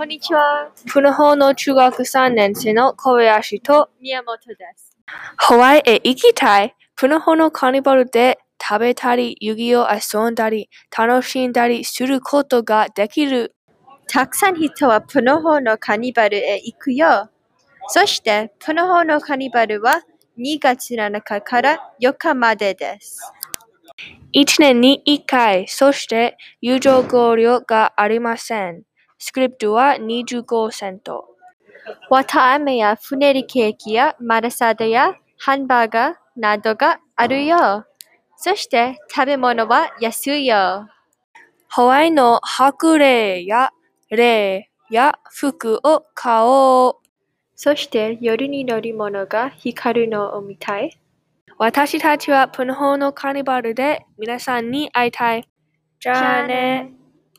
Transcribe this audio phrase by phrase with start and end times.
[0.00, 0.72] こんにちは。
[0.86, 4.96] プノホの中学3年生の小林と宮本です。
[5.36, 6.74] ハワイへ行きたい。
[6.96, 13.54] プノホのカーニバルで食べたり、遊戯を遊んだり、楽しんだりすることができる。
[14.08, 17.28] たくさん人はプノホのカニバルへ行くよ。
[17.88, 20.00] そして、プノホのカニバルは
[20.38, 23.20] 2月7日から4日までです。
[24.34, 28.84] 1年に1回、そして友情考慮がありません。
[29.22, 31.26] スクリプトは25セント。
[32.08, 37.84] 綿あめやふねりケーキやマラサダやハンバーガーなどがあるよ。
[38.36, 40.88] そして食べ物は安いよ。
[41.68, 43.70] ハワイの白霊や
[44.08, 47.06] 霊や服を買おう。
[47.54, 50.98] そして夜に乗り物が光るのを見たい。
[51.58, 55.46] 私たちはプノホのカーニバルで皆さんに会いたい。
[56.00, 56.99] じゃあね。